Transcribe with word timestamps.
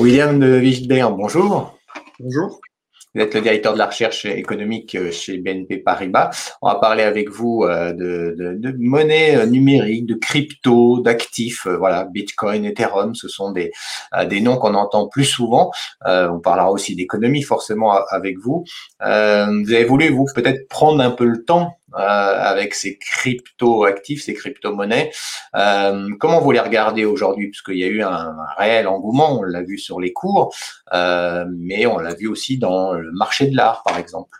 William 0.00 0.38
de 0.38 0.58
Wichbert, 0.58 1.12
bonjour. 1.12 1.78
Bonjour. 2.18 2.58
Vous 3.14 3.20
êtes 3.20 3.34
le 3.34 3.42
directeur 3.42 3.74
de 3.74 3.78
la 3.78 3.84
recherche 3.84 4.24
économique 4.24 4.94
euh, 4.94 5.10
chez 5.10 5.36
BNP 5.36 5.76
Paribas. 5.76 6.30
On 6.62 6.68
va 6.68 6.76
parler 6.76 7.02
avec 7.02 7.28
vous 7.28 7.64
euh, 7.64 7.92
de, 7.92 8.34
de, 8.38 8.74
monnaie 8.78 9.36
euh, 9.36 9.44
numérique, 9.44 10.06
de 10.06 10.14
crypto, 10.14 11.00
d'actifs. 11.00 11.66
Voilà, 11.66 12.04
Bitcoin, 12.04 12.64
Ethereum, 12.64 13.14
ce 13.14 13.28
sont 13.28 13.52
des, 13.52 13.72
des 14.26 14.40
noms 14.40 14.56
qu'on 14.56 14.74
entend 14.74 15.06
plus 15.06 15.26
souvent. 15.26 15.70
on 16.06 16.40
parlera 16.40 16.72
aussi 16.72 16.96
d'économie 16.96 17.42
forcément 17.42 17.92
avec 18.08 18.38
vous. 18.38 18.64
vous 19.00 19.06
avez 19.06 19.84
voulu, 19.84 20.08
vous, 20.08 20.24
peut-être 20.34 20.66
prendre 20.68 21.02
un 21.02 21.10
peu 21.10 21.26
le 21.26 21.44
temps 21.44 21.76
avec 21.92 22.74
ces 22.74 22.98
crypto-actifs, 22.98 24.22
ces 24.22 24.34
crypto-monnaies. 24.34 25.10
Euh, 25.56 26.08
comment 26.18 26.40
vous 26.40 26.52
les 26.52 26.60
regardez 26.60 27.04
aujourd'hui? 27.04 27.48
Puisqu'il 27.48 27.78
y 27.78 27.84
a 27.84 27.88
eu 27.88 28.02
un, 28.02 28.36
réel 28.56 28.86
engouement, 28.88 29.40
on 29.40 29.42
l'a 29.42 29.62
vu 29.62 29.78
sur 29.78 30.00
les 30.00 30.12
cours, 30.12 30.54
euh, 30.92 31.44
mais 31.56 31.86
on 31.86 31.98
l'a 31.98 32.14
vu 32.14 32.28
aussi 32.28 32.58
dans 32.58 32.94
le 32.94 33.10
marché 33.12 33.46
de 33.46 33.56
l'art, 33.56 33.82
par 33.84 33.98
exemple. 33.98 34.38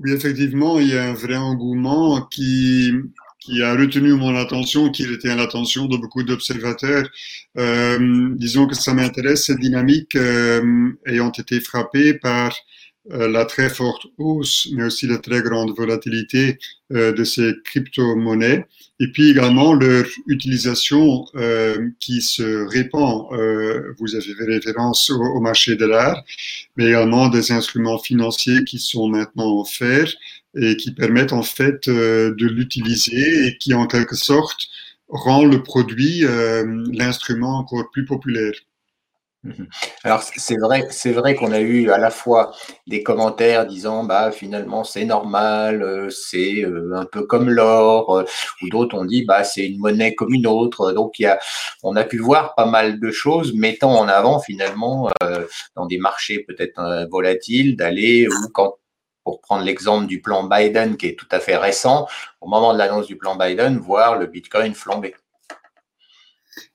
Oui, 0.00 0.12
effectivement, 0.12 0.80
il 0.80 0.88
y 0.88 0.96
a 0.96 1.04
un 1.04 1.12
vrai 1.12 1.36
engouement 1.36 2.22
qui, 2.22 2.90
a 3.62 3.74
retenu 3.74 4.14
mon 4.14 4.34
attention, 4.34 4.90
qui 4.90 5.04
à 5.24 5.36
l'attention 5.36 5.86
de 5.86 5.98
beaucoup 5.98 6.22
d'observateurs. 6.22 7.06
Euh, 7.58 8.30
disons 8.36 8.66
que 8.66 8.74
ça 8.74 8.94
m'intéresse, 8.94 9.46
cette 9.46 9.58
dynamique 9.58 10.16
euh, 10.16 10.90
ayant 11.06 11.30
été 11.32 11.60
frappée 11.60 12.14
par 12.14 12.48
euh, 12.48 12.79
la 13.10 13.44
très 13.44 13.68
forte 13.68 14.06
hausse, 14.18 14.68
mais 14.72 14.84
aussi 14.84 15.06
la 15.06 15.18
très 15.18 15.42
grande 15.42 15.76
volatilité 15.76 16.58
euh, 16.92 17.12
de 17.12 17.24
ces 17.24 17.52
crypto-monnaies, 17.64 18.66
et 19.00 19.08
puis 19.12 19.30
également 19.30 19.74
leur 19.74 20.04
utilisation 20.26 21.24
euh, 21.34 21.88
qui 22.00 22.22
se 22.22 22.66
répand. 22.66 23.26
vous 23.98 24.14
avez 24.14 24.34
fait 24.34 24.44
référence 24.44 25.10
au, 25.10 25.40
marché 25.40 25.76
de 25.76 25.86
l'art, 25.86 26.22
mais 26.76 26.86
également 26.86 27.28
des 27.28 27.52
instruments 27.52 27.98
financiers 27.98 28.64
qui 28.64 28.78
sont 28.78 29.08
maintenant 29.08 29.60
offerts 29.60 30.14
et 30.56 30.76
qui 30.76 30.92
permettent 30.92 31.32
en 31.32 31.42
fait 31.42 31.88
de 31.88 32.46
l'utiliser 32.46 33.46
et 33.46 33.58
qui 33.58 33.72
en 33.74 33.86
quelque 33.86 34.16
sorte 34.16 34.68
rend 35.08 35.44
le 35.44 35.62
produit, 35.62 36.24
l'instrument 36.92 37.58
encore 37.58 37.90
plus 37.90 38.04
populaire. 38.04 38.52
Mhm. 39.42 39.68
Alors 40.04 40.22
c'est 40.22 40.58
vrai, 40.58 40.86
c'est 40.90 41.12
vrai 41.12 41.34
qu'on 41.34 41.50
a 41.52 41.60
eu 41.60 41.90
à 41.90 41.96
la 41.96 42.10
fois 42.10 42.52
des 42.86 43.02
commentaires 43.02 43.64
disant 43.66 44.04
bah 44.04 44.30
finalement 44.32 44.84
c'est 44.84 45.06
normal, 45.06 45.82
euh, 45.82 46.10
c'est 46.10 46.62
euh, 46.62 46.92
un 46.94 47.06
peu 47.06 47.22
comme 47.24 47.48
l'or, 47.48 48.18
euh, 48.18 48.24
ou 48.62 48.68
d'autres 48.68 48.98
ont 48.98 49.06
dit 49.06 49.24
bah 49.24 49.42
c'est 49.42 49.66
une 49.66 49.78
monnaie 49.78 50.14
comme 50.14 50.34
une 50.34 50.46
autre. 50.46 50.92
Donc 50.92 51.18
il 51.18 51.22
y 51.22 51.26
a, 51.26 51.38
on 51.82 51.96
a 51.96 52.04
pu 52.04 52.18
voir 52.18 52.54
pas 52.54 52.66
mal 52.66 53.00
de 53.00 53.10
choses 53.10 53.54
mettant 53.54 53.92
en 53.98 54.08
avant 54.08 54.40
finalement 54.40 55.10
dans 55.74 55.86
des 55.86 55.98
marchés 55.98 56.40
peut-être 56.46 57.06
volatiles 57.10 57.76
d'aller 57.76 58.28
ou 58.28 58.48
quand 58.52 58.76
pour 59.24 59.40
prendre 59.40 59.64
l'exemple 59.64 60.06
du 60.06 60.20
plan 60.22 60.44
Biden 60.44 60.96
qui 60.96 61.06
est 61.06 61.18
tout 61.18 61.28
à 61.30 61.40
fait 61.40 61.56
récent, 61.56 62.06
au 62.40 62.48
moment 62.48 62.72
de 62.74 62.78
l'annonce 62.78 63.06
du 63.06 63.16
plan 63.16 63.36
Biden, 63.36 63.78
voir 63.78 64.18
le 64.18 64.26
Bitcoin 64.26 64.74
flamber. 64.74 65.14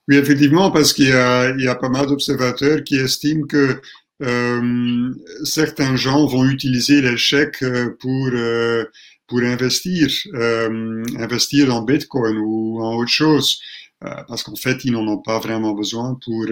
Oui, 0.08 0.16
effectivement, 0.16 0.70
parce 0.70 0.92
qu'il 0.92 1.08
y 1.08 1.12
a, 1.12 1.50
il 1.50 1.64
y 1.64 1.68
a 1.68 1.74
pas 1.74 1.88
mal 1.88 2.06
d'observateurs 2.06 2.84
qui 2.84 2.96
estiment 2.96 3.46
que 3.46 3.80
euh, 4.22 5.10
certains 5.44 5.96
gens 5.96 6.26
vont 6.26 6.44
utiliser 6.48 7.16
chèques 7.16 7.62
euh, 7.62 7.90
pour 8.00 8.28
euh, 8.32 8.84
pour 9.28 9.40
investir, 9.40 10.08
euh, 10.34 11.02
investir 11.18 11.74
en 11.74 11.82
Bitcoin 11.82 12.36
ou 12.38 12.80
en 12.80 12.94
autre 12.94 13.10
chose, 13.10 13.58
euh, 14.04 14.08
parce 14.28 14.44
qu'en 14.44 14.54
fait, 14.54 14.84
ils 14.84 14.92
n'en 14.92 15.04
ont 15.08 15.18
pas 15.18 15.40
vraiment 15.40 15.72
besoin 15.72 16.16
pour 16.24 16.46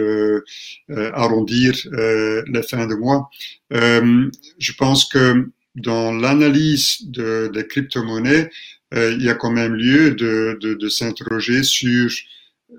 arrondir 1.15 1.73
les 1.93 2.63
fins 2.69 2.87
de 2.87 2.95
mois. 2.97 3.31
je 3.71 4.73
pense 4.77 5.05
que 5.05 5.49
dans 5.77 6.13
l'analyse 6.13 6.99
de, 7.07 7.51
des 7.55 7.67
crypto-monnaies, 7.67 8.51
il 8.93 9.23
y 9.23 9.29
a 9.29 9.35
quand 9.35 9.51
même 9.51 9.75
lieu 9.75 10.13
de, 10.13 10.59
de, 10.61 10.75
de 10.75 10.89
s'interroger 10.89 11.63
sur 11.63 12.11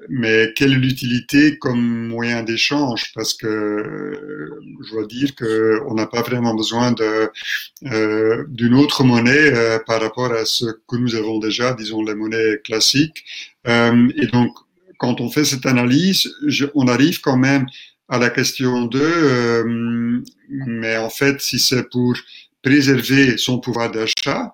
mais 0.10 0.54
quelle 0.56 0.74
est 0.74 0.78
l'utilité 0.78 1.58
comme 1.58 2.08
moyen 2.08 2.44
d'échange? 2.44 3.12
Parce 3.14 3.34
que 3.34 4.54
je 4.84 4.92
dois 4.92 5.06
dire 5.06 5.36
qu'on 5.36 5.94
n'a 5.96 6.06
pas 6.08 6.22
vraiment 6.22 6.54
besoin 6.54 6.94
euh, 7.00 8.46
d'une 8.48 8.76
autre 8.76 9.04
monnaie 9.04 9.54
euh, 9.54 9.80
par 9.80 10.02
rapport 10.02 10.32
à 10.32 10.46
ce 10.46 10.66
que 10.88 10.96
nous 10.96 11.16
avons 11.16 11.40
déjà, 11.40 11.74
disons 11.74 12.04
les 12.04 12.16
monnaies 12.16 12.60
classiques. 12.64 13.24
Euh, 13.68 14.10
et 14.16 14.28
donc, 14.28 14.56
quand 14.98 15.22
on 15.22 15.30
fait 15.30 15.46
cette 15.46 15.66
analyse, 15.66 16.32
on 16.76 16.88
arrive 16.88 17.22
quand 17.22 17.38
même 17.38 17.66
à 18.08 18.20
la 18.20 18.30
question 18.30 18.86
de, 18.86 19.02
euh, 19.02 20.22
mais 20.50 20.98
en 20.98 21.10
fait, 21.10 21.42
si 21.42 21.60
c'est 21.60 21.90
pour 21.90 22.16
préserver 22.62 23.38
son 23.38 23.60
pouvoir 23.60 23.92
d'achat, 23.92 24.54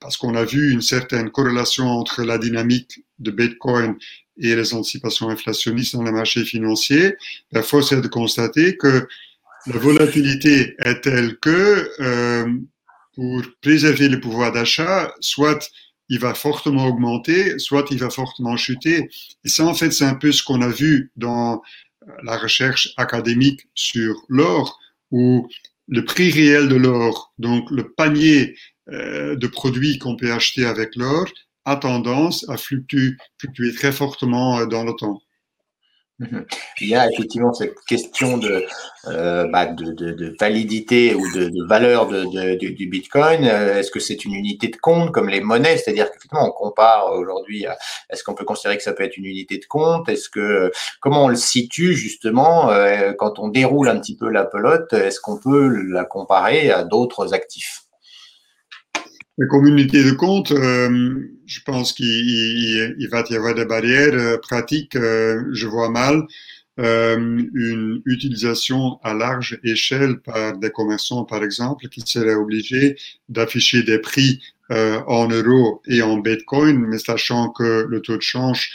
parce 0.00 0.16
qu'on 0.16 0.34
a 0.34 0.44
vu 0.44 0.72
une 0.72 0.82
certaine 0.82 1.30
corrélation 1.30 1.86
entre 1.86 2.24
la 2.24 2.38
dynamique 2.38 3.05
de 3.18 3.30
Bitcoin 3.30 3.96
et 4.38 4.54
les 4.54 4.74
anticipations 4.74 5.28
inflationnistes 5.28 5.94
dans 5.94 6.02
les 6.02 6.12
marchés 6.12 6.44
financiers, 6.44 7.14
la 7.52 7.62
force 7.62 7.92
est 7.92 8.00
de 8.00 8.08
constater 8.08 8.76
que 8.76 9.06
la 9.66 9.78
volatilité 9.78 10.76
est 10.78 11.00
telle 11.00 11.38
que 11.38 11.90
euh, 12.00 12.46
pour 13.14 13.42
préserver 13.62 14.08
le 14.08 14.20
pouvoir 14.20 14.52
d'achat, 14.52 15.14
soit 15.20 15.70
il 16.08 16.20
va 16.20 16.34
fortement 16.34 16.86
augmenter, 16.86 17.58
soit 17.58 17.86
il 17.90 17.98
va 17.98 18.10
fortement 18.10 18.56
chuter. 18.56 19.08
Et 19.44 19.48
ça, 19.48 19.64
en 19.64 19.74
fait, 19.74 19.90
c'est 19.90 20.04
un 20.04 20.14
peu 20.14 20.30
ce 20.30 20.42
qu'on 20.42 20.62
a 20.62 20.68
vu 20.68 21.10
dans 21.16 21.62
la 22.22 22.36
recherche 22.36 22.92
académique 22.96 23.66
sur 23.74 24.14
l'or, 24.28 24.78
où 25.10 25.48
le 25.88 26.04
prix 26.04 26.30
réel 26.30 26.68
de 26.68 26.76
l'or, 26.76 27.32
donc 27.38 27.70
le 27.70 27.92
panier 27.92 28.56
euh, 28.90 29.36
de 29.36 29.46
produits 29.46 29.98
qu'on 29.98 30.16
peut 30.16 30.32
acheter 30.32 30.64
avec 30.64 30.94
l'or, 30.96 31.26
a 31.66 31.76
tendance 31.76 32.48
à 32.48 32.56
fluctuer, 32.56 33.16
très 33.76 33.92
fortement 33.92 34.58
euh, 34.58 34.66
dans 34.66 34.84
le 34.84 34.92
temps. 34.94 35.20
Mhm. 36.18 36.46
Il 36.80 36.88
y 36.88 36.94
a 36.94 37.10
effectivement 37.12 37.52
cette 37.52 37.74
question 37.86 38.38
de, 38.38 38.64
euh, 39.06 39.46
bah, 39.48 39.66
de, 39.66 40.34
validité 40.40 41.14
ou 41.14 41.20
de, 41.34 41.68
valeur 41.68 42.06
du, 42.06 42.86
Bitcoin. 42.86 43.44
Euh, 43.44 43.80
est-ce 43.80 43.90
que 43.90 44.00
c'est 44.00 44.24
une 44.24 44.32
unité 44.32 44.68
de 44.68 44.76
compte 44.76 45.12
comme 45.12 45.28
les 45.28 45.42
monnaies? 45.42 45.76
C'est-à-dire 45.76 46.06
qu'effectivement, 46.06 46.48
on 46.48 46.52
compare 46.52 47.12
aujourd'hui. 47.12 47.66
Est-ce 48.08 48.24
qu'on 48.24 48.32
peut 48.32 48.46
considérer 48.46 48.78
que 48.78 48.82
ça 48.82 48.94
peut 48.94 49.04
être 49.04 49.18
une 49.18 49.26
unité 49.26 49.58
de 49.58 49.66
compte? 49.66 50.08
Est-ce 50.08 50.30
que 50.30 50.72
comment 51.00 51.26
on 51.26 51.28
le 51.28 51.36
situe 51.36 51.94
justement 51.94 52.70
quand 53.18 53.38
on 53.38 53.48
déroule 53.48 53.90
un 53.90 54.00
petit 54.00 54.16
peu 54.16 54.30
la 54.30 54.46
pelote 54.46 54.94
Est-ce 54.94 55.20
qu'on 55.20 55.36
peut 55.36 55.68
la 55.68 56.06
comparer 56.06 56.70
à 56.70 56.82
d'autres 56.82 57.34
actifs? 57.34 57.85
La 59.38 59.46
communauté 59.46 60.02
de 60.02 60.12
compte, 60.12 60.50
euh, 60.52 61.28
je 61.44 61.60
pense 61.60 61.92
qu'il 61.92 63.08
va 63.10 63.24
y 63.28 63.34
avoir 63.34 63.54
des 63.54 63.66
barrières 63.66 64.14
euh, 64.14 64.38
pratiques. 64.38 64.96
Euh, 64.96 65.44
je 65.52 65.66
vois 65.66 65.90
mal 65.90 66.26
une 66.78 68.02
utilisation 68.04 69.00
à 69.02 69.14
large 69.14 69.58
échelle 69.64 70.18
par 70.18 70.58
des 70.58 70.68
commerçants, 70.68 71.24
par 71.24 71.42
exemple, 71.42 71.88
qui 71.88 72.02
seraient 72.02 72.34
obligés 72.34 72.96
d'afficher 73.30 73.82
des 73.82 73.98
prix 73.98 74.42
en 74.68 75.26
euros 75.28 75.80
et 75.86 76.02
en 76.02 76.18
bitcoin, 76.18 76.76
mais 76.86 76.98
sachant 76.98 77.48
que 77.48 77.86
le 77.88 78.02
taux 78.02 78.18
de 78.18 78.20
change 78.20 78.68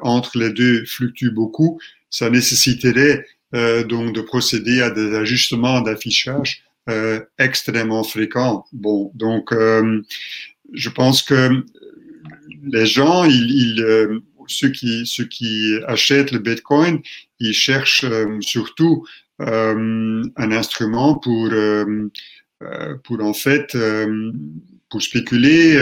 entre 0.00 0.38
les 0.38 0.48
deux 0.48 0.86
fluctue 0.86 1.28
beaucoup, 1.28 1.78
ça 2.08 2.30
nécessiterait 2.30 3.26
donc 3.52 4.14
de 4.14 4.22
procéder 4.22 4.80
à 4.80 4.88
des 4.88 5.14
ajustements 5.14 5.82
d'affichage 5.82 6.65
euh, 6.65 6.65
extrêmement 7.38 8.04
fréquent. 8.04 8.64
Bon, 8.72 9.10
donc 9.14 9.52
euh, 9.52 10.02
je 10.72 10.90
pense 10.90 11.22
que 11.22 11.64
les 12.64 12.86
gens, 12.86 13.26
euh, 13.28 14.20
ceux 14.46 14.68
qui 14.68 15.78
achètent 15.86 16.32
le 16.32 16.38
Bitcoin, 16.38 17.00
ils 17.40 17.52
cherchent 17.52 18.06
surtout 18.40 19.04
un 19.38 20.52
instrument 20.52 21.16
pour 21.16 21.50
pour 23.04 23.22
en 23.22 23.34
fait 23.34 23.76
pour 24.88 25.02
spéculer, 25.02 25.78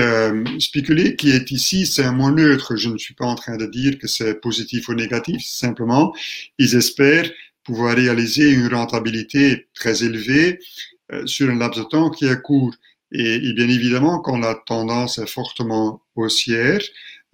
spéculer 0.58 1.14
qui 1.14 1.30
est 1.30 1.50
ici, 1.52 1.86
c'est 1.86 2.02
un 2.02 2.12
mot 2.12 2.30
neutre. 2.30 2.74
Je 2.74 2.88
ne 2.88 2.98
suis 2.98 3.14
pas 3.14 3.26
en 3.26 3.36
train 3.36 3.56
de 3.56 3.66
dire 3.66 3.98
que 3.98 4.08
c'est 4.08 4.40
positif 4.40 4.88
ou 4.88 4.94
négatif. 4.94 5.42
Simplement, 5.44 6.12
ils 6.58 6.74
espèrent 6.74 7.30
pouvoir 7.64 7.96
réaliser 7.96 8.50
une 8.50 8.72
rentabilité 8.72 9.66
très 9.74 10.04
élevée 10.04 10.58
euh, 10.58 10.93
sur 11.26 11.50
un 11.50 11.58
laps 11.58 11.82
de 11.82 11.88
temps 11.88 12.10
qui 12.10 12.26
est 12.26 12.40
court. 12.40 12.74
Et, 13.14 13.52
bien 13.52 13.68
évidemment, 13.68 14.18
quand 14.18 14.38
la 14.38 14.54
tendance 14.66 15.18
est 15.18 15.28
fortement 15.28 16.02
haussière, 16.16 16.80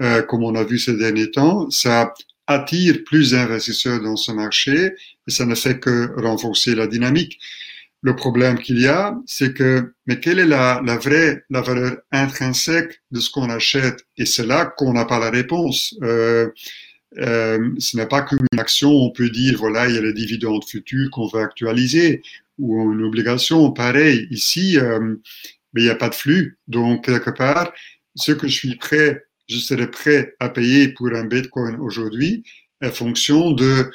euh, 0.03 0.23
comme 0.23 0.45
on 0.45 0.55
a 0.55 0.63
vu 0.63 0.79
ces 0.79 0.97
derniers 0.97 1.31
temps, 1.31 1.71
ça 1.71 2.13
attire 2.47 2.99
plus 3.05 3.31
d'investisseurs 3.31 4.01
dans 4.01 4.17
ce 4.17 4.33
marché 4.33 4.93
et 5.27 5.31
ça 5.31 5.47
ne 5.47 5.55
fait 5.55 5.79
que 5.79 6.13
renforcer 6.21 6.75
la 6.75 6.87
dynamique. 6.87 7.39
Le 8.03 8.17
problème 8.17 8.59
qu'il 8.59 8.81
y 8.81 8.89
a, 8.89 9.17
c'est 9.27 9.55
que, 9.55 9.95
mais 10.07 10.21
quelle 10.21 10.39
est 10.39 10.47
la, 10.47 10.83
la 10.85 10.97
vraie, 10.97 11.45
la 11.51 11.61
valeur 11.61 11.99
intrinsèque 12.13 13.01
de 13.11 13.21
ce 13.21 13.31
qu'on 13.31 13.51
achète? 13.51 14.05
Et 14.17 14.27
c'est 14.27 14.47
là 14.47 14.67
qu'on 14.67 14.93
n'a 14.95 15.05
pas 15.05 15.19
la 15.19 15.31
réponse. 15.31 15.95
Euh, 16.03 16.49
euh, 17.19 17.71
ce 17.79 17.97
n'est 17.97 18.07
pas 18.07 18.23
qu'une 18.23 18.47
action, 18.57 18.91
on 18.91 19.11
peut 19.11 19.31
dire, 19.31 19.59
voilà, 19.59 19.89
il 19.89 19.95
y 19.95 19.99
a 19.99 20.03
les 20.03 20.13
dividendes 20.13 20.65
futurs 20.65 21.11
qu'on 21.11 21.27
veut 21.27 21.41
actualiser, 21.41 22.23
ou 22.61 22.93
une 22.93 23.03
obligation, 23.03 23.73
pareil. 23.73 24.27
Ici, 24.31 24.79
euh, 24.79 25.17
mais 25.73 25.83
il 25.83 25.85
n'y 25.85 25.91
a 25.91 25.97
pas 25.97 26.09
de 26.09 26.15
flux. 26.15 26.59
Donc, 26.69 27.07
quelque 27.07 27.31
part, 27.31 27.73
ce 28.15 28.33
que 28.33 28.49
je 28.49 28.55
suis 28.55 28.77
prêt, 28.77 29.25
je 29.49 29.59
serais 29.59 29.91
prêt 29.91 30.35
à 30.41 30.49
payer 30.49 30.89
pour 30.89 31.09
un 31.09 31.25
Bitcoin 31.25 31.77
aujourd'hui 31.77 32.45
est 32.81 32.91
fonction 32.91 33.51
de 33.51 33.91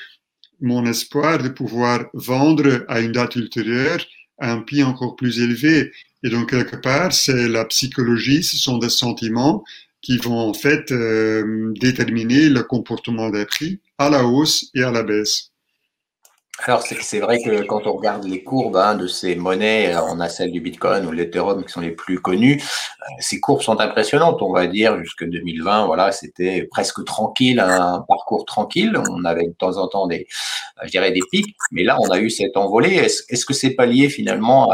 mon 0.62 0.86
espoir 0.86 1.42
de 1.42 1.50
pouvoir 1.50 2.06
vendre 2.14 2.86
à 2.88 3.00
une 3.00 3.12
date 3.12 3.36
ultérieure 3.36 4.00
à 4.40 4.52
un 4.52 4.62
prix 4.62 4.84
encore 4.84 5.16
plus 5.16 5.40
élevé. 5.40 5.92
Et 6.24 6.30
donc, 6.30 6.50
quelque 6.50 6.76
part, 6.76 7.14
c'est 7.14 7.48
la 7.48 7.66
psychologie, 7.66 8.44
ce 8.44 8.58
sont 8.58 8.78
des 8.78 8.90
sentiments 8.90 9.64
qui 10.02 10.18
vont 10.18 10.38
en 10.38 10.54
fait 10.54 10.92
euh, 10.92 11.74
déterminer 11.80 12.50
le 12.50 12.64
comportement 12.64 13.30
des 13.30 13.46
prix 13.46 13.80
à 13.98 14.10
la 14.10 14.26
hausse 14.26 14.70
et 14.76 14.84
à 14.84 14.92
la 14.92 15.04
baisse. 15.04 15.52
Alors, 16.63 16.84
c'est 16.84 17.19
vrai 17.19 17.42
que 17.44 17.63
quand 17.63 17.86
on 17.86 17.94
regarde 17.94 18.24
les 18.24 18.42
courbes 18.44 18.78
hein, 18.78 18.96
de 18.96 19.07
ces 19.07 19.36
monnaies, 19.36 19.94
euh, 19.94 20.02
on 20.10 20.19
a 20.22 20.30
celle 20.30 20.52
du 20.52 20.62
Bitcoin 20.62 21.06
ou 21.06 21.12
l'Ethereum 21.12 21.63
qui 21.66 21.72
sont 21.72 21.81
les 21.81 21.92
plus 21.92 22.19
connues, 22.22 22.62
euh, 22.62 23.06
ces 23.19 23.42
courbes 23.42 23.62
sont 23.62 23.80
impressionnantes, 23.81 24.42
on 24.42 24.54
va 24.54 24.66
dire, 24.66 24.98
jusque 25.00 25.25
2020, 25.25 25.86
voilà, 25.86 26.13
c'était 26.13 26.63
presque 26.72 27.04
tranquille, 27.04 27.60
un 27.60 28.04
parcours 28.07 28.46
tranquille. 28.46 28.98
On 29.12 29.25
avait 29.25 29.48
de 29.48 29.54
temps 29.54 29.78
en 29.78 29.88
temps 29.88 30.07
des, 30.07 30.28
je 30.84 30.90
dirais, 30.90 31.12
des 31.12 31.22
pics, 31.30 31.56
mais 31.72 31.84
là, 31.84 31.98
on 32.00 32.10
a 32.10 32.19
eu 32.19 32.30
cette 32.30 32.56
envolée. 32.56 32.96
Est-ce 32.96 33.46
que 33.46 33.54
c'est 33.54 33.75
pas 33.75 33.86
lié 33.86 34.10
finalement 34.10 34.72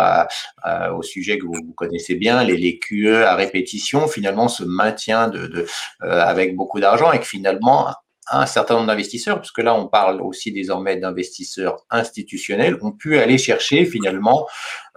au 0.95 1.01
sujet 1.01 1.39
que 1.39 1.45
vous, 1.45 1.73
connaissez 1.75 2.15
bien, 2.15 2.43
les, 2.43 2.57
les, 2.57 2.79
QE 2.79 3.23
à 3.25 3.35
répétition, 3.35 4.07
finalement, 4.07 4.47
ce 4.47 4.63
maintien 4.63 5.27
de, 5.27 5.47
de 5.47 5.65
euh, 6.03 6.21
avec 6.21 6.55
beaucoup 6.55 6.79
d'argent 6.79 7.11
et 7.11 7.19
que 7.19 7.25
finalement, 7.25 7.87
un 8.29 8.45
certain 8.45 8.75
nombre 8.75 8.87
d'investisseurs, 8.87 9.39
puisque 9.39 9.59
là 9.59 9.75
on 9.75 9.87
parle 9.87 10.21
aussi 10.21 10.51
désormais 10.51 10.97
d'investisseurs 10.97 11.85
institutionnels, 11.89 12.77
ont 12.81 12.91
pu 12.91 13.17
aller 13.17 13.37
chercher 13.37 13.85
finalement, 13.85 14.47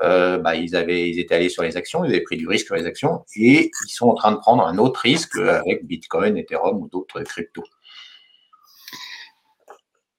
euh, 0.03 0.39
bah, 0.39 0.55
ils, 0.55 0.77
avaient, 0.77 1.09
ils 1.09 1.19
étaient 1.19 1.35
allés 1.35 1.49
sur 1.49 1.63
les 1.63 1.77
actions, 1.77 2.05
ils 2.05 2.11
avaient 2.11 2.21
pris 2.21 2.37
du 2.37 2.47
risque 2.47 2.67
sur 2.67 2.77
les 2.77 2.87
actions, 2.87 3.25
et 3.37 3.71
ils 3.87 3.91
sont 3.91 4.09
en 4.09 4.15
train 4.15 4.33
de 4.33 4.37
prendre 4.37 4.67
un 4.67 4.79
autre 4.79 5.01
risque 5.01 5.37
avec 5.37 5.87
Bitcoin, 5.87 6.37
Ethereum 6.37 6.83
ou 6.83 6.89
d'autres 6.89 7.23
cryptos. 7.23 7.65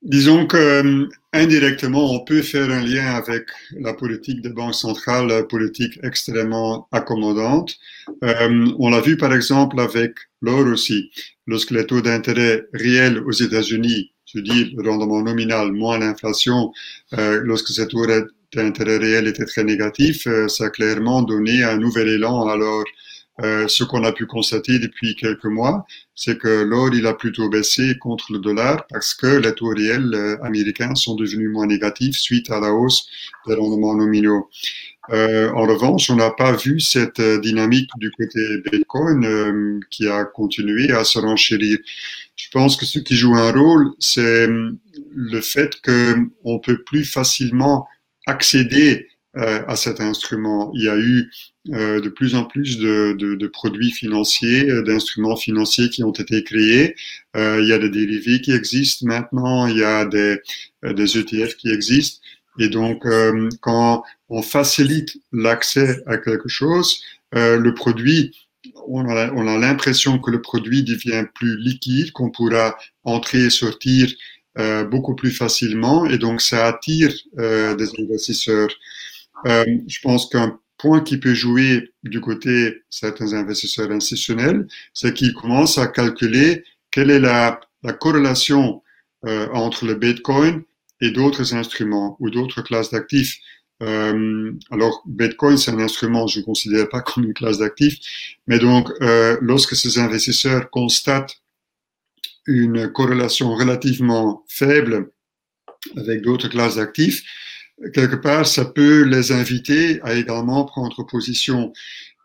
Disons 0.06 0.46
que 0.46 0.56
euh, 0.56 1.10
indirectement, 1.34 2.14
on 2.14 2.24
peut 2.24 2.44
faire 2.44 2.70
un 2.70 2.84
lien 2.86 3.16
avec 3.16 3.48
la 3.72 3.94
politique 3.94 4.42
des 4.42 4.50
banques 4.50 4.76
centrales, 4.76 5.48
politique 5.48 6.00
extrêmement 6.04 6.88
accommodante. 6.92 7.76
Euh, 8.24 8.68
on 8.78 8.90
l'a 8.92 9.02
vu 9.02 9.18
par 9.18 9.34
exemple 9.34 9.80
avec 9.80 10.14
l'or 10.42 10.68
aussi. 10.68 11.10
Lorsque 11.48 11.72
les 11.72 11.88
taux 11.88 12.02
d'intérêt 12.02 12.68
réels 12.74 13.18
aux 13.18 13.32
États-Unis, 13.32 14.12
je 14.32 14.40
dis 14.42 14.76
le 14.78 14.88
rendement 14.88 15.24
nominal 15.24 15.72
moins 15.72 15.98
l'inflation, 15.98 16.72
euh, 17.18 17.42
lorsque 17.44 17.70
ces 17.70 17.88
taux 17.88 18.06
d'intérêt 18.54 18.98
réels 18.98 19.28
étaient 19.28 19.46
très 19.46 19.64
négatifs, 19.64 20.28
euh, 20.28 20.48
ça 20.48 20.66
a 20.66 20.70
clairement 20.70 21.24
donné 21.24 21.64
un 21.64 21.78
nouvel 21.78 22.10
élan 22.10 22.48
à 22.48 22.56
l'or. 22.56 22.84
Euh, 23.42 23.68
ce 23.68 23.84
qu'on 23.84 24.06
a 24.06 24.14
pu 24.14 24.26
constater 24.26 24.80
depuis 24.80 25.16
quelques 25.16 25.46
mois, 25.46 25.86
c'est 26.16 26.38
que 26.38 26.64
l'or 26.64 26.96
il 26.96 27.06
a 27.06 27.14
plutôt 27.14 27.50
baissé 27.50 27.98
contre 28.00 28.32
le 28.32 28.40
dollar 28.40 28.88
parce 28.88 29.14
que 29.14 29.28
les 29.28 29.54
taux 29.54 29.74
réels 29.76 30.14
euh, 30.14 30.42
américains 30.42 30.96
sont 30.96 31.16
devenus 31.16 31.50
moins 31.50 31.68
négatifs 31.68 32.18
suite 32.18 32.50
à 32.50 32.62
la 32.62 32.72
hausse 32.72 33.10
des 33.46 33.56
rendements 33.56 33.96
nominaux. 33.96 34.50
Euh, 35.12 35.52
en 35.52 35.68
revanche, 35.68 36.10
on 36.10 36.16
n'a 36.16 36.32
pas 36.32 36.54
vu 36.54 36.80
cette 36.80 37.20
euh, 37.20 37.40
dynamique 37.40 37.90
du 37.98 38.10
côté 38.12 38.40
Bitcoin 38.72 39.82
qui 39.92 40.08
a 40.08 40.24
continué 40.24 40.92
à 40.92 41.04
se 41.04 41.20
renchérir. 41.20 41.78
Je 42.38 42.48
pense 42.52 42.78
que 42.78 42.86
ce 42.86 43.00
qui 43.00 43.16
joue 43.16 43.36
un 43.36 43.52
rôle, 43.52 43.92
c'est 44.00 44.48
le 44.48 45.42
fait 45.42 45.76
qu'on 45.82 46.60
peut 46.60 46.82
plus 46.84 47.04
facilement 47.04 47.86
accéder 48.26 49.08
à 49.36 49.76
cet 49.76 50.00
instrument. 50.00 50.72
Il 50.76 50.84
y 50.84 50.90
a 50.90 50.98
eu 50.98 51.30
euh, 51.72 52.00
de 52.00 52.10
plus 52.10 52.36
en 52.36 52.46
plus 52.46 52.78
de, 52.78 53.16
de, 53.18 53.34
de 53.34 53.48
produits 53.48 53.90
financiers, 53.90 54.70
euh, 54.70 54.84
d'instruments 54.84 55.36
financiers 55.36 55.90
qui 55.90 56.04
ont 56.04 56.12
été 56.12 56.44
créés. 56.44 56.96
Euh, 57.36 57.60
il 57.60 57.68
y 57.68 57.74
a 57.74 57.80
des 57.80 57.90
dérivés 57.90 58.40
qui 58.40 58.52
existent 58.52 59.08
maintenant, 59.08 59.66
il 59.66 59.78
y 59.78 59.84
a 59.84 60.06
des, 60.06 60.40
euh, 60.84 60.94
des 60.94 61.18
ETF 61.18 61.56
qui 61.56 61.70
existent. 61.70 62.22
Et 62.60 62.70
donc, 62.70 63.06
quand 63.60 64.04
on 64.30 64.42
facilite 64.42 65.18
l'accès 65.34 66.02
à 66.06 66.18
quelque 66.18 66.48
chose, 66.48 67.02
le 67.34 67.70
produit, 67.74 68.32
on 68.88 69.10
a, 69.10 69.30
on 69.34 69.46
a 69.46 69.58
l'impression 69.58 70.20
que 70.20 70.32
le 70.32 70.42
produit 70.42 70.82
devient 70.82 71.26
plus 71.36 71.58
liquide, 71.58 72.14
qu'on 72.14 72.32
pourra 72.32 72.78
entrer 73.04 73.48
et 73.48 73.50
sortir 73.50 74.10
beaucoup 74.90 75.16
plus 75.16 75.32
facilement, 75.32 76.06
et 76.06 76.18
donc 76.18 76.40
ça 76.40 76.68
attire 76.68 77.14
des 77.38 77.90
investisseurs. 78.00 78.70
Je 79.46 80.00
pense 80.02 80.30
qu'un 80.30 80.60
point 80.78 81.02
qui 81.02 81.18
peut 81.18 81.34
jouer 81.34 81.92
du 82.04 82.22
côté 82.22 82.84
certains 82.90 83.34
investisseurs 83.34 83.92
institutionnels, 83.92 84.68
c'est 84.94 85.14
qu'ils 85.14 85.34
commencent 85.34 85.78
à 85.78 85.88
calculer 85.88 86.64
quelle 86.92 87.12
est 87.12 87.20
la, 87.20 87.60
la 87.84 87.94
corrélation 87.94 88.82
euh, 89.26 89.48
entre 89.54 89.86
le 89.86 89.96
Bitcoin 89.96 90.64
et 91.02 91.12
d'autres 91.12 91.56
instruments 91.56 92.16
ou 92.20 92.30
d'autres 92.30 92.62
classes 92.62 92.92
d'actifs. 92.92 93.40
Euh, 93.84 94.54
alors, 94.72 95.02
Bitcoin, 95.06 95.58
c'est 95.58 95.72
un 95.72 95.80
instrument, 95.80 96.28
je 96.28 96.40
ne 96.40 96.46
considère 96.46 96.88
pas 96.90 97.02
comme 97.02 97.24
une 97.24 97.34
classe 97.34 97.58
d'actifs, 97.58 98.38
mais 98.48 98.60
donc, 98.60 98.90
euh, 99.02 99.38
lorsque 99.42 99.76
ces 99.76 99.98
investisseurs 100.00 100.70
constatent 100.70 101.42
une 102.46 102.92
corrélation 102.92 103.54
relativement 103.56 104.46
faible 104.48 105.10
avec 105.98 106.22
d'autres 106.22 106.48
classes 106.48 106.76
d'actifs, 106.76 107.24
quelque 107.94 108.16
part, 108.16 108.48
ça 108.48 108.66
peut 108.66 109.04
les 109.04 109.32
inviter 109.32 110.02
à 110.04 110.14
également 110.14 110.66
prendre 110.66 111.06
position. 111.06 111.74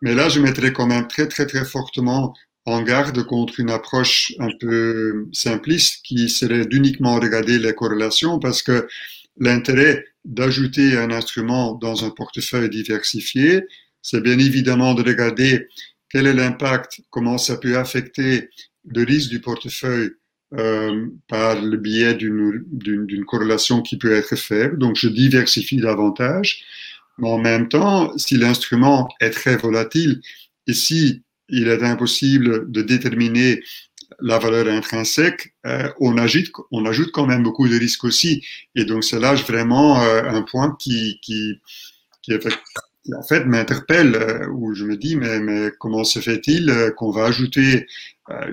Mais 0.01 0.15
là, 0.15 0.29
je 0.29 0.39
mettrais 0.39 0.73
quand 0.73 0.87
même 0.87 1.07
très, 1.07 1.27
très, 1.27 1.45
très 1.45 1.65
fortement 1.65 2.33
en 2.65 2.81
garde 2.83 3.23
contre 3.23 3.59
une 3.59 3.71
approche 3.71 4.33
un 4.39 4.49
peu 4.59 5.27
simpliste 5.33 6.01
qui 6.03 6.29
serait 6.29 6.65
d'uniquement 6.65 7.15
regarder 7.15 7.57
les 7.57 7.73
corrélations 7.73 8.39
parce 8.39 8.61
que 8.61 8.87
l'intérêt 9.37 10.05
d'ajouter 10.25 10.97
un 10.97 11.09
instrument 11.11 11.73
dans 11.73 12.05
un 12.05 12.11
portefeuille 12.11 12.69
diversifié, 12.69 13.63
c'est 14.01 14.21
bien 14.21 14.37
évidemment 14.37 14.93
de 14.93 15.03
regarder 15.03 15.67
quel 16.09 16.27
est 16.27 16.33
l'impact, 16.33 17.01
comment 17.09 17.37
ça 17.37 17.57
peut 17.57 17.77
affecter 17.77 18.49
le 18.85 19.03
risque 19.03 19.29
du 19.29 19.41
portefeuille 19.41 20.11
euh, 20.53 21.07
par 21.29 21.61
le 21.61 21.77
biais 21.77 22.13
d'une 22.13 23.25
corrélation 23.25 23.81
qui 23.81 23.97
peut 23.97 24.11
être 24.11 24.35
faible. 24.35 24.77
Donc, 24.77 24.97
je 24.97 25.07
diversifie 25.07 25.77
davantage. 25.77 26.61
Mais 27.17 27.29
en 27.29 27.37
même 27.37 27.69
temps, 27.69 28.11
si 28.17 28.35
l'instrument 28.35 29.07
est 29.21 29.29
très 29.29 29.55
volatile 29.55 30.19
et 30.67 30.73
si 30.73 31.23
il 31.47 31.69
est 31.69 31.83
impossible 31.83 32.69
de 32.69 32.81
déterminer 32.81 33.63
la 34.19 34.39
valeur 34.39 34.67
intrinsèque, 34.67 35.53
euh, 35.65 35.87
on, 36.01 36.17
ajoute, 36.17 36.51
quand 37.13 37.25
même 37.25 37.43
beaucoup 37.43 37.69
de 37.69 37.79
risques 37.79 38.03
aussi. 38.03 38.43
Et 38.75 38.83
donc, 38.83 39.05
c'est 39.05 39.19
là 39.19 39.33
vraiment 39.35 40.03
euh, 40.03 40.23
un 40.23 40.41
point 40.41 40.75
qui, 40.77 41.19
qui, 41.21 41.61
en 43.15 43.23
fait 43.23 43.45
m'interpelle 43.45 44.47
où 44.51 44.75
je 44.75 44.83
me 44.83 44.97
dis 44.97 45.15
mais, 45.15 45.39
mais 45.39 45.71
comment 45.79 46.03
se 46.03 46.19
fait-il 46.19 46.91
qu'on 46.97 47.11
va 47.11 47.25
ajouter 47.25 47.87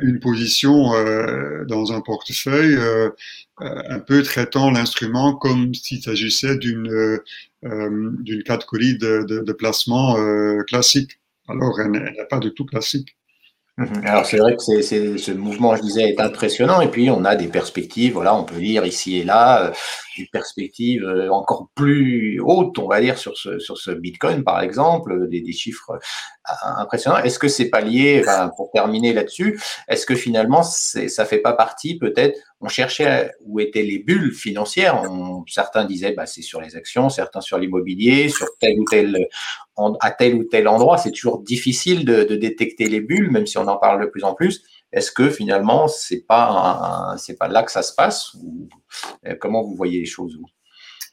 une 0.02 0.20
position 0.20 0.92
dans 1.66 1.92
un 1.92 2.00
portefeuille 2.00 2.78
un 3.60 3.98
peu 3.98 4.22
traitant 4.22 4.70
l'instrument 4.70 5.34
comme 5.34 5.74
s'il 5.74 6.02
s'agissait 6.02 6.56
d'une 6.56 7.18
d'une 7.62 8.42
catégorie 8.44 8.98
de, 8.98 9.24
de, 9.24 9.40
de 9.40 9.52
placement 9.52 10.16
classique 10.66 11.18
alors 11.48 11.80
elle 11.80 11.90
n'est 11.90 12.26
pas 12.28 12.38
du 12.38 12.52
tout 12.52 12.64
classique. 12.64 13.16
Mhm. 13.78 14.02
Alors 14.04 14.26
c'est 14.26 14.38
vrai 14.38 14.56
que 14.56 14.62
ce 14.62 15.30
mouvement, 15.32 15.76
je 15.76 15.82
disais, 15.82 16.10
est 16.10 16.20
impressionnant 16.20 16.80
et 16.80 16.88
puis 16.88 17.10
on 17.10 17.24
a 17.24 17.36
des 17.36 17.46
perspectives, 17.46 18.12
voilà, 18.12 18.34
on 18.34 18.44
peut 18.44 18.58
lire 18.58 18.84
ici 18.84 19.18
et 19.18 19.24
là, 19.24 19.72
une 20.18 20.26
perspective 20.28 21.04
euh, 21.04 21.30
encore 21.30 21.68
plus 21.74 22.40
haute, 22.40 22.78
on 22.78 22.88
va 22.88 23.00
dire, 23.00 23.18
sur 23.18 23.36
ce, 23.36 23.58
sur 23.58 23.78
ce 23.78 23.90
Bitcoin, 23.90 24.44
par 24.44 24.60
exemple, 24.60 25.28
des, 25.28 25.40
des 25.40 25.52
chiffres 25.52 25.92
euh, 25.92 26.52
impressionnants. 26.76 27.18
Est-ce 27.18 27.38
que 27.38 27.48
c'est 27.48 27.70
pas 27.70 27.80
lié, 27.80 28.20
enfin, 28.22 28.50
pour 28.56 28.70
terminer 28.72 29.12
là-dessus, 29.12 29.60
est-ce 29.88 30.06
que 30.06 30.14
finalement, 30.14 30.62
ça 30.62 31.24
fait 31.24 31.38
pas 31.38 31.52
partie, 31.52 31.98
peut-être, 31.98 32.38
on 32.60 32.68
cherchait 32.68 33.30
où 33.44 33.60
étaient 33.60 33.82
les 33.82 34.00
bulles 34.00 34.32
financières? 34.32 35.02
Certains 35.46 35.84
disaient, 35.84 36.12
bah, 36.12 36.26
c'est 36.26 36.42
sur 36.42 36.60
les 36.60 36.74
actions, 36.74 37.08
certains 37.08 37.40
sur 37.40 37.58
l'immobilier, 37.58 38.28
sur 38.28 38.48
tel 38.58 38.78
ou 38.80 38.84
tel, 38.90 39.28
à 40.00 40.10
tel 40.10 40.34
ou 40.34 40.44
tel 40.44 40.66
endroit. 40.66 40.98
C'est 40.98 41.12
toujours 41.12 41.40
difficile 41.40 42.04
de 42.04 42.34
détecter 42.34 42.88
les 42.88 43.00
bulles, 43.00 43.30
même 43.30 43.46
si 43.46 43.58
on 43.58 43.68
en 43.68 43.76
parle 43.76 44.00
de 44.00 44.06
plus 44.06 44.24
en 44.24 44.34
plus. 44.34 44.64
Est-ce 44.92 45.12
que 45.12 45.30
finalement, 45.30 45.88
c'est 45.88 46.22
pas 46.22 47.14
c'est 47.18 47.36
pas 47.36 47.48
là 47.48 47.62
que 47.62 47.70
ça 47.70 47.82
se 47.82 47.94
passe 47.94 48.34
ou 48.34 48.68
euh, 49.26 49.34
comment 49.40 49.62
vous 49.62 49.74
voyez 49.74 50.00
les 50.00 50.06
choses 50.06 50.38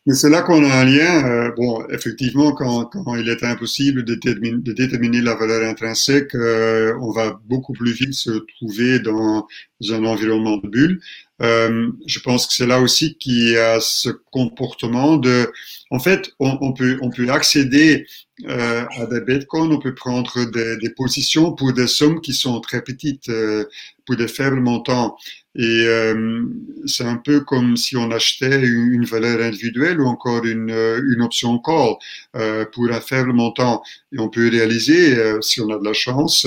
Mais 0.06 0.14
c'est 0.14 0.30
là 0.30 0.44
qu'on 0.44 0.64
a 0.64 0.72
un 0.72 0.86
lien. 0.86 1.26
Euh, 1.26 1.52
bon, 1.58 1.84
effectivement, 1.90 2.52
quand, 2.52 2.86
quand, 2.86 3.16
il 3.16 3.28
est 3.28 3.44
impossible 3.44 4.04
de 4.04 4.16
déterminer, 4.16 4.62
de 4.62 4.74
déterminer 4.74 5.22
la 5.22 5.36
valeur 5.36 5.68
intrinsèque, 5.68 6.36
euh, 6.36 6.94
on 7.02 7.12
va 7.12 7.40
beaucoup 7.46 7.74
plus 7.74 7.92
vite 7.92 8.14
se 8.14 8.32
trouver 8.56 9.00
dans 9.00 9.48
un 9.90 10.06
environnement 10.06 10.58
de 10.58 10.68
bulle. 10.68 11.00
je 11.40 12.20
pense 12.20 12.48
que 12.48 12.54
c'est 12.54 12.68
là 12.68 12.80
aussi 12.80 13.16
qu'il 13.18 13.50
y 13.50 13.58
a 13.58 13.80
ce 13.80 14.10
comportement 14.32 15.18
de, 15.18 15.52
en 15.90 16.00
fait, 16.00 16.32
on, 16.40 16.58
on 16.62 16.74
peut 16.74 16.98
on 17.02 17.10
peut 17.10 17.30
accéder 17.30 18.06
euh, 18.44 18.86
à 18.98 19.06
des 19.06 19.22
bitcoins, 19.22 19.72
on 19.72 19.80
peut 19.80 19.96
prendre 19.96 20.44
des, 20.52 20.76
des, 20.78 20.90
positions 20.90 21.54
pour 21.54 21.72
des 21.72 21.88
sommes 21.88 22.20
qui 22.20 22.34
sont 22.34 22.60
très 22.60 22.82
petites, 22.82 23.30
euh, 23.30 23.64
pour 24.06 24.18
des 24.18 24.28
faibles 24.28 24.60
montants. 24.60 25.16
Et 25.56 25.86
euh, 25.88 26.44
c'est 26.86 27.06
un 27.06 27.16
peu 27.16 27.40
comme 27.40 27.78
si 27.78 27.96
on 27.96 28.12
achetait 28.12 28.60
une, 28.62 29.06
valeur 29.06 29.42
individuelle 29.42 30.02
ou 30.02 30.06
encore 30.06 30.44
une, 30.44 30.70
une 30.70 31.22
option 31.22 31.60
call 31.60 31.96
euh, 32.36 32.66
pour 32.66 32.92
un 32.92 33.00
faible 33.00 33.32
montant. 33.32 33.82
Et 34.12 34.20
on 34.20 34.30
peut 34.30 34.50
réaliser, 34.50 35.18
euh, 35.18 35.40
si 35.42 35.62
on 35.62 35.70
a 35.70 35.80
de 35.80 35.86
la 35.86 35.94
chance, 35.94 36.46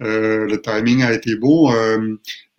le 0.00 0.56
timing 0.62 1.02
a 1.02 1.12
été 1.12 1.34
bon, 1.34 1.72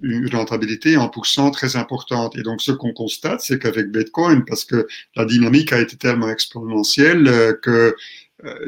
une 0.01 0.29
rentabilité 0.35 0.97
en 0.97 1.07
pourcent 1.07 1.51
très 1.51 1.77
importante. 1.77 2.37
Et 2.37 2.41
donc, 2.41 2.61
ce 2.61 2.73
qu'on 2.73 2.91
constate, 2.91 3.39
c'est 3.41 3.57
qu'avec 3.59 3.89
Bitcoin, 3.89 4.43
parce 4.45 4.65
que 4.65 4.85
la 5.15 5.23
dynamique 5.25 5.71
a 5.71 5.79
été 5.79 5.95
tellement 5.95 6.29
exponentielle 6.29 7.57
que 7.61 7.95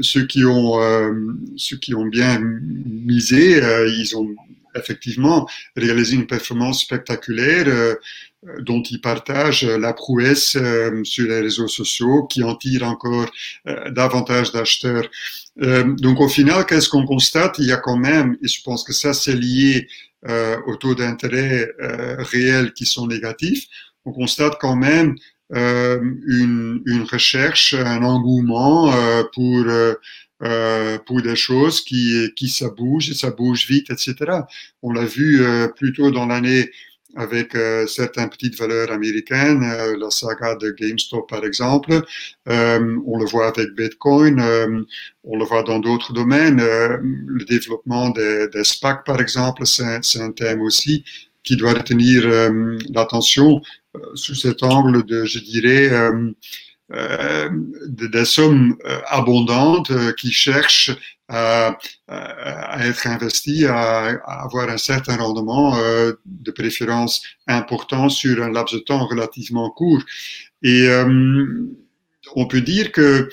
ceux 0.02 0.26
qui 0.26 0.46
ont 0.46 0.80
ceux 1.58 1.78
qui 1.78 1.94
ont 1.94 2.06
bien 2.06 2.40
misé, 2.40 3.62
ils 3.88 4.16
ont 4.16 4.34
effectivement 4.76 5.48
réaliser 5.76 6.16
une 6.16 6.28
performance 6.28 6.82
spectaculaire 6.82 7.68
euh, 7.68 7.96
dont 8.62 8.82
ils 8.84 9.02
partagent 9.02 9.64
la 9.64 9.94
prouesse 9.94 10.56
euh, 10.56 11.04
sur 11.04 11.28
les 11.28 11.42
réseaux 11.42 11.68
sociaux, 11.68 12.24
qui 12.24 12.44
en 12.44 12.56
tirent 12.56 12.88
encore 12.88 13.30
euh, 13.68 13.90
davantage 13.92 14.52
d'acheteurs. 14.52 15.10
donc 15.58 16.20
au 16.20 16.28
final, 16.28 16.66
qu'est-ce 16.66 16.90
qu'on 16.90 17.06
constate? 17.06 17.56
Il 17.60 17.66
y 17.66 17.72
a 17.72 17.78
quand 17.78 17.98
même, 17.98 18.38
et 18.44 18.48
je 18.48 18.62
pense 18.62 18.84
que 18.84 18.94
ça 18.94 19.14
c'est 19.14 19.36
lié 19.36 19.88
aux 20.68 20.76
taux 20.76 20.96
d'intérêt 20.96 21.70
réels 22.32 22.74
qui 22.74 22.86
sont 22.86 23.08
négatifs, 23.08 23.66
on 24.06 24.12
constate 24.12 24.56
quand 24.60 24.76
même 24.76 25.16
une, 25.52 26.82
une, 26.86 27.04
recherche, 27.04 27.76
un 27.76 28.04
engouement 28.04 28.92
pour 29.34 29.66
euh, 30.44 30.98
pour 31.06 31.22
des 31.22 31.36
choses 31.36 31.82
qui, 31.82 32.30
qui 32.36 32.50
ça 32.50 32.70
bouge, 32.70 33.14
ça 33.14 33.32
bouge 33.32 33.68
vite, 33.68 33.90
etc. 33.90 34.16
On 34.82 34.92
l'a 34.92 35.06
vu 35.06 35.42
euh, 35.42 35.68
plutôt 35.68 36.12
dans 36.12 36.26
l'année 36.26 36.70
avec 37.16 37.56
euh, 37.56 37.88
certaines 37.88 38.30
petites 38.30 38.58
valeurs 38.58 38.92
américaines, 38.92 39.64
euh, 39.64 39.98
la 39.98 40.12
saga 40.12 40.56
de 40.56 40.72
GameStop 40.72 41.30
par 41.30 41.46
exemple. 41.46 42.02
Euh, 42.50 43.00
on 43.06 43.18
le 43.18 43.26
voit 43.26 43.48
avec 43.48 43.74
Bitcoin, 43.74 44.40
on 45.24 45.38
le 45.38 45.46
voit 45.46 45.64
dans 45.64 45.80
d'autres 45.80 46.14
domaines. 46.14 46.62
le 46.62 47.46
développement 47.46 48.10
des, 48.10 48.48
des 48.50 48.64
SPAC 48.64 49.06
par 49.06 49.22
exemple, 49.22 49.66
c'est 49.66 50.20
un 50.22 50.32
thème 50.32 50.62
aussi 50.62 51.04
qui 51.44 51.56
doit 51.56 51.74
retenir 51.74 52.28
l'attention 52.94 53.62
sous 54.16 54.36
cet 54.36 54.64
angle 54.64 55.06
de, 55.06 55.26
je 55.26 55.40
dirais, 55.40 55.90
euh, 56.94 57.50
des 57.88 58.26
sommes 58.26 58.78
euh, 58.86 59.00
abondantes 59.08 59.90
euh, 59.90 60.12
qui 60.14 60.32
cherchent 60.32 60.92
à, 61.28 61.76
être 62.08 63.08
investies, 63.08 63.66
à, 63.66 64.10
avoir 64.44 64.70
un 64.70 64.78
certain 64.78 65.18
rendement, 65.18 65.76
de 66.24 66.52
préférence 66.52 67.24
important 67.48 68.10
sur 68.10 68.44
un 68.44 68.52
laps 68.52 68.76
de 68.76 68.80
temps 68.84 69.08
relativement 69.08 69.72
court. 69.72 70.04
Et 70.62 70.88
on 72.36 72.46
peut 72.46 72.62
dire 72.62 72.92
que 72.92 73.28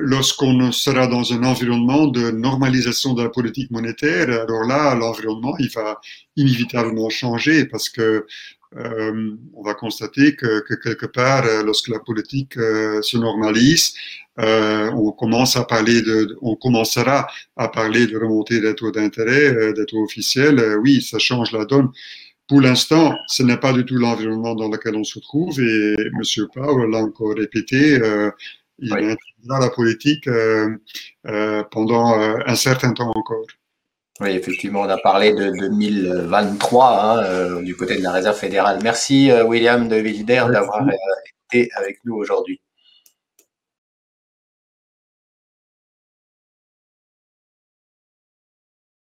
lorsqu'on 0.00 0.72
sera 0.72 1.06
dans 1.06 1.32
un 1.32 1.44
environnement 1.44 2.08
de 2.08 2.32
normalisation 2.32 3.14
de 3.14 3.22
la 3.22 3.28
politique 3.28 3.70
monétaire, 3.70 4.28
alors 4.28 4.64
là, 4.64 4.96
l'environnement, 4.96 5.54
il 5.60 5.70
va 5.70 6.00
inévitablement 6.34 7.08
changer 7.08 7.66
parce 7.66 7.88
que 7.88 8.26
euh, 8.76 9.36
on 9.54 9.62
va 9.62 9.74
constater 9.74 10.34
que, 10.34 10.60
que, 10.60 10.74
quelque 10.74 11.06
part, 11.06 11.44
euh, 11.46 11.62
lorsque 11.62 11.88
la 11.88 12.00
politique 12.00 12.56
euh, 12.56 13.00
se 13.02 13.16
normalise, 13.16 13.94
on 14.38 15.12
commence 15.12 15.56
à 15.56 15.64
parler 15.64 16.02
de, 16.02 16.36
on 16.42 16.56
commencera 16.56 17.26
à 17.56 17.68
parler 17.68 18.06
de 18.06 18.18
remontée 18.18 18.60
des 18.60 18.74
taux 18.74 18.90
d'intérêt, 18.90 19.72
des 19.72 19.86
taux 19.86 20.02
officiels. 20.04 20.76
oui, 20.82 21.00
ça 21.00 21.18
change 21.18 21.52
la 21.52 21.64
donne. 21.64 21.90
Pour 22.46 22.60
l'instant, 22.60 23.16
ce 23.28 23.42
n'est 23.42 23.56
pas 23.56 23.72
du 23.72 23.86
tout 23.86 23.96
l'environnement 23.96 24.54
dans 24.54 24.68
lequel 24.68 24.94
on 24.94 25.04
se 25.04 25.20
trouve 25.20 25.58
et 25.58 25.94
M. 25.98 26.46
Powell 26.52 26.90
l'a 26.90 26.98
encore 26.98 27.34
répété. 27.34 27.98
il 28.78 28.92
oui. 28.92 29.16
la 29.48 29.70
politique 29.70 30.28
pendant 31.70 32.18
un 32.18 32.56
certain 32.56 32.92
temps 32.92 33.12
encore. 33.14 33.46
Oui, 34.20 34.30
effectivement, 34.30 34.80
on 34.80 34.88
a 34.88 34.96
parlé 34.96 35.34
de 35.34 35.50
2023 35.50 36.86
hein, 36.86 37.24
euh, 37.24 37.62
du 37.62 37.76
côté 37.76 37.98
de 37.98 38.02
la 38.02 38.12
Réserve 38.12 38.36
fédérale. 38.36 38.78
Merci 38.82 39.30
euh, 39.30 39.44
William 39.44 39.88
de 39.88 39.96
Villider 39.96 40.44
d'avoir 40.50 40.82
euh, 40.88 40.92
été 41.52 41.68
avec 41.76 41.98
nous 42.04 42.14
aujourd'hui. 42.14 42.60